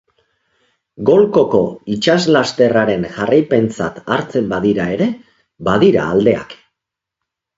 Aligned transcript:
Golkoko 1.09 1.59
itsaslasterraren 1.95 3.05
jarraipentzat 3.17 3.99
hartzen 4.15 4.49
bada 4.55 4.89
ere, 4.97 5.09
badira 5.69 6.07
aldeak. 6.15 6.57